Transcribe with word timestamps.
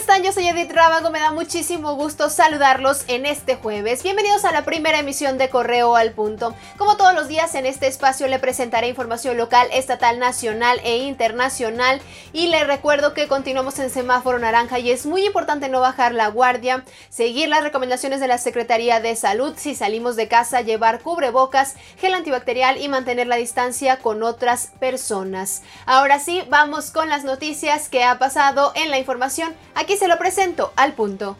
están? 0.00 0.22
Yo 0.22 0.32
soy 0.32 0.46
Edith 0.46 0.72
Rábago, 0.72 1.10
me 1.10 1.20
da 1.20 1.30
muchísimo 1.30 1.94
gusto 1.94 2.30
saludarlos 2.30 3.04
en 3.08 3.26
este 3.26 3.56
jueves. 3.56 4.02
Bienvenidos 4.02 4.44
a 4.44 4.52
la 4.52 4.64
primera 4.64 4.98
emisión 4.98 5.36
de 5.36 5.48
Correo 5.48 5.96
al 5.96 6.12
Punto. 6.12 6.54
Como 6.78 6.96
todos 6.96 7.14
los 7.14 7.28
días 7.28 7.54
en 7.54 7.66
este 7.66 7.86
espacio 7.86 8.28
le 8.28 8.38
presentaré 8.38 8.88
información 8.88 9.36
local, 9.36 9.68
estatal, 9.72 10.18
nacional 10.18 10.80
e 10.84 10.98
internacional 10.98 12.00
y 12.32 12.48
le 12.48 12.64
recuerdo 12.64 13.14
que 13.14 13.26
continuamos 13.26 13.78
en 13.78 13.90
semáforo 13.90 14.38
naranja 14.38 14.78
y 14.78 14.90
es 14.90 15.06
muy 15.06 15.24
importante 15.26 15.68
no 15.68 15.80
bajar 15.80 16.12
la 16.12 16.28
guardia, 16.28 16.84
seguir 17.08 17.48
las 17.48 17.62
recomendaciones 17.62 18.20
de 18.20 18.28
la 18.28 18.38
Secretaría 18.38 19.00
de 19.00 19.16
Salud 19.16 19.54
si 19.56 19.74
salimos 19.74 20.14
de 20.14 20.28
casa, 20.28 20.60
llevar 20.60 21.00
cubrebocas, 21.00 21.74
gel 21.98 22.14
antibacterial 22.14 22.80
y 22.80 22.88
mantener 22.88 23.26
la 23.26 23.36
distancia 23.36 23.98
con 23.98 24.22
otras 24.22 24.72
personas. 24.78 25.62
Ahora 25.86 26.20
sí, 26.20 26.42
vamos 26.48 26.90
con 26.90 27.08
las 27.08 27.24
noticias 27.24 27.88
que 27.88 28.04
ha 28.04 28.18
pasado 28.18 28.72
en 28.76 28.90
la 28.90 28.98
información 28.98 29.54
Aquí 29.74 29.96
se 29.96 30.08
lo 30.08 30.18
presento 30.18 30.72
al 30.76 30.94
punto. 30.94 31.36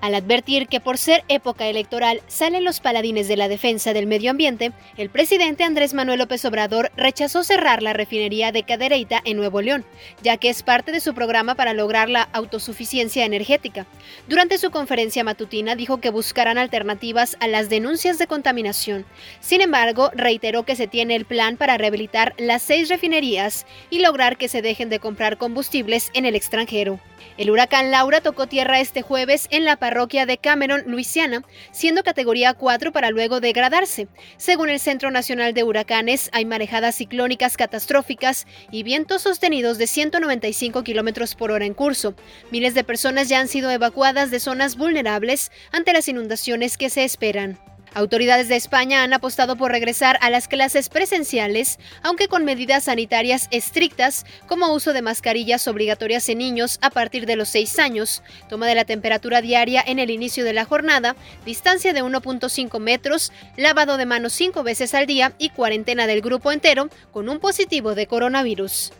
Al 0.00 0.14
advertir 0.14 0.68
que 0.68 0.78
por 0.78 0.96
ser 0.96 1.24
época 1.28 1.66
electoral 1.66 2.22
salen 2.28 2.62
los 2.62 2.78
paladines 2.78 3.26
de 3.26 3.36
la 3.36 3.48
defensa 3.48 3.92
del 3.92 4.06
medio 4.06 4.30
ambiente, 4.30 4.72
el 4.96 5.10
presidente 5.10 5.64
Andrés 5.64 5.92
Manuel 5.92 6.20
López 6.20 6.44
Obrador 6.44 6.92
rechazó 6.96 7.42
cerrar 7.42 7.82
la 7.82 7.94
refinería 7.94 8.52
de 8.52 8.62
Cadereyta 8.62 9.20
en 9.24 9.36
Nuevo 9.36 9.60
León, 9.60 9.84
ya 10.22 10.36
que 10.36 10.50
es 10.50 10.62
parte 10.62 10.92
de 10.92 11.00
su 11.00 11.14
programa 11.14 11.56
para 11.56 11.74
lograr 11.74 12.08
la 12.08 12.28
autosuficiencia 12.32 13.24
energética. 13.24 13.86
Durante 14.28 14.58
su 14.58 14.70
conferencia 14.70 15.24
matutina 15.24 15.74
dijo 15.74 15.98
que 16.00 16.10
buscarán 16.10 16.58
alternativas 16.58 17.36
a 17.40 17.48
las 17.48 17.68
denuncias 17.68 18.18
de 18.18 18.28
contaminación. 18.28 19.04
Sin 19.40 19.60
embargo, 19.60 20.12
reiteró 20.14 20.62
que 20.62 20.76
se 20.76 20.86
tiene 20.86 21.16
el 21.16 21.24
plan 21.24 21.56
para 21.56 21.76
rehabilitar 21.76 22.34
las 22.38 22.62
seis 22.62 22.88
refinerías 22.88 23.66
y 23.90 23.98
lograr 23.98 24.36
que 24.36 24.48
se 24.48 24.62
dejen 24.62 24.90
de 24.90 25.00
comprar 25.00 25.38
combustibles 25.38 26.10
en 26.14 26.24
el 26.24 26.36
extranjero. 26.36 27.00
El 27.36 27.50
huracán 27.50 27.90
Laura 27.90 28.20
tocó 28.20 28.46
tierra 28.46 28.80
este 28.80 29.02
jueves 29.02 29.48
en 29.50 29.64
la 29.64 29.76
parroquia 29.88 30.26
de 30.26 30.36
Cameron, 30.36 30.82
Luisiana, 30.86 31.42
siendo 31.70 32.02
categoría 32.02 32.52
4 32.52 32.92
para 32.92 33.08
luego 33.08 33.40
degradarse. 33.40 34.06
Según 34.36 34.68
el 34.68 34.80
Centro 34.80 35.10
Nacional 35.10 35.54
de 35.54 35.64
Huracanes, 35.64 36.28
hay 36.34 36.44
marejadas 36.44 36.96
ciclónicas 36.96 37.56
catastróficas 37.56 38.46
y 38.70 38.82
vientos 38.82 39.22
sostenidos 39.22 39.78
de 39.78 39.86
195 39.86 40.84
kilómetros 40.84 41.34
por 41.34 41.52
hora 41.52 41.64
en 41.64 41.72
curso. 41.72 42.14
Miles 42.50 42.74
de 42.74 42.84
personas 42.84 43.30
ya 43.30 43.40
han 43.40 43.48
sido 43.48 43.70
evacuadas 43.70 44.30
de 44.30 44.40
zonas 44.40 44.76
vulnerables 44.76 45.50
ante 45.72 45.94
las 45.94 46.06
inundaciones 46.06 46.76
que 46.76 46.90
se 46.90 47.04
esperan. 47.04 47.58
Autoridades 47.94 48.48
de 48.48 48.56
España 48.56 49.02
han 49.02 49.12
apostado 49.12 49.56
por 49.56 49.70
regresar 49.70 50.18
a 50.20 50.30
las 50.30 50.48
clases 50.48 50.88
presenciales, 50.88 51.78
aunque 52.02 52.28
con 52.28 52.44
medidas 52.44 52.84
sanitarias 52.84 53.48
estrictas, 53.50 54.26
como 54.46 54.72
uso 54.72 54.92
de 54.92 55.02
mascarillas 55.02 55.66
obligatorias 55.68 56.28
en 56.28 56.38
niños 56.38 56.78
a 56.82 56.90
partir 56.90 57.26
de 57.26 57.36
los 57.36 57.48
6 57.48 57.78
años, 57.78 58.22
toma 58.48 58.66
de 58.66 58.74
la 58.74 58.84
temperatura 58.84 59.40
diaria 59.40 59.82
en 59.86 59.98
el 59.98 60.10
inicio 60.10 60.44
de 60.44 60.52
la 60.52 60.64
jornada, 60.64 61.16
distancia 61.44 61.92
de 61.92 62.02
1.5 62.02 62.78
metros, 62.80 63.32
lavado 63.56 63.96
de 63.96 64.06
manos 64.06 64.32
5 64.34 64.62
veces 64.62 64.94
al 64.94 65.06
día 65.06 65.32
y 65.38 65.50
cuarentena 65.50 66.06
del 66.06 66.20
grupo 66.20 66.52
entero 66.52 66.88
con 67.12 67.28
un 67.28 67.38
positivo 67.38 67.94
de 67.94 68.06
coronavirus. 68.06 68.92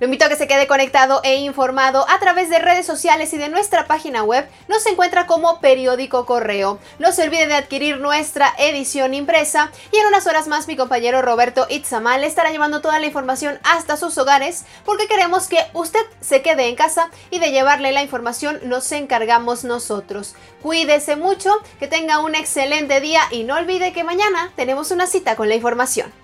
Lo 0.00 0.06
invito 0.06 0.24
a 0.24 0.28
que 0.28 0.36
se 0.36 0.48
quede 0.48 0.66
conectado 0.66 1.20
e 1.24 1.36
informado 1.36 2.04
a 2.08 2.18
través 2.18 2.50
de 2.50 2.58
redes 2.58 2.86
sociales 2.86 3.32
y 3.32 3.38
de 3.38 3.48
nuestra 3.48 3.86
página 3.86 4.22
web. 4.22 4.48
Nos 4.68 4.84
encuentra 4.86 5.26
como 5.26 5.60
Periódico 5.60 6.26
Correo. 6.26 6.78
No 6.98 7.12
se 7.12 7.22
olvide 7.22 7.46
de 7.46 7.54
adquirir 7.54 7.98
nuestra 7.98 8.52
edición 8.58 9.14
impresa 9.14 9.70
y 9.92 9.98
en 9.98 10.06
unas 10.06 10.26
horas 10.26 10.48
más 10.48 10.66
mi 10.66 10.76
compañero 10.76 11.22
Roberto 11.22 11.66
Itzamal 11.70 12.24
estará 12.24 12.50
llevando 12.50 12.80
toda 12.80 12.98
la 12.98 13.06
información 13.06 13.58
hasta 13.62 13.96
sus 13.96 14.18
hogares 14.18 14.64
porque 14.84 15.06
queremos 15.06 15.48
que 15.48 15.64
usted 15.72 16.04
se 16.20 16.42
quede 16.42 16.68
en 16.68 16.76
casa 16.76 17.10
y 17.30 17.38
de 17.38 17.50
llevarle 17.50 17.92
la 17.92 18.02
información 18.02 18.60
nos 18.64 18.90
encargamos 18.92 19.64
nosotros. 19.64 20.34
Cuídese 20.62 21.16
mucho, 21.16 21.50
que 21.78 21.88
tenga 21.88 22.18
un 22.20 22.34
excelente 22.34 23.00
día 23.00 23.20
y 23.30 23.44
no 23.44 23.56
olvide 23.56 23.92
que 23.92 24.04
mañana 24.04 24.52
tenemos 24.56 24.90
una 24.90 25.06
cita 25.06 25.36
con 25.36 25.48
la 25.48 25.54
información. 25.54 26.21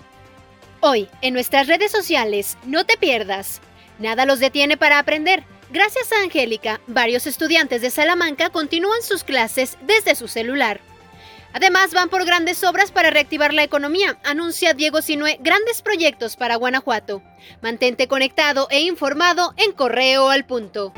Hoy, 0.81 1.07
en 1.21 1.33
nuestras 1.33 1.67
redes 1.67 1.91
sociales, 1.91 2.57
no 2.65 2.85
te 2.85 2.97
pierdas 2.97 3.61
Nada 3.99 4.25
los 4.25 4.39
detiene 4.39 4.77
para 4.77 4.97
aprender. 4.97 5.43
Gracias 5.71 6.11
a 6.11 6.23
Angélica, 6.23 6.81
varios 6.87 7.27
estudiantes 7.27 7.81
de 7.81 7.91
Salamanca 7.91 8.49
continúan 8.49 9.03
sus 9.03 9.23
clases 9.23 9.77
desde 9.81 10.15
su 10.15 10.27
celular. 10.27 10.79
Además, 11.51 11.93
van 11.93 12.09
por 12.09 12.25
grandes 12.25 12.63
obras 12.63 12.91
para 12.91 13.09
reactivar 13.09 13.53
la 13.53 13.63
economía, 13.63 14.17
anuncia 14.23 14.73
Diego 14.73 15.01
Sinue 15.01 15.37
grandes 15.41 15.81
proyectos 15.81 16.37
para 16.37 16.55
Guanajuato. 16.55 17.21
Mantente 17.61 18.07
conectado 18.07 18.67
e 18.71 18.81
informado 18.81 19.53
en 19.57 19.73
Correo 19.73 20.29
al 20.29 20.45
Punto. 20.45 20.93